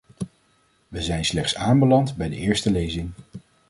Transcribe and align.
Wij 0.87 1.01
zijn 1.01 1.25
slechts 1.25 1.55
aanbeland 1.55 2.15
bij 2.15 2.29
de 2.29 2.35
eerste 2.35 2.71
lezing. 2.71 3.11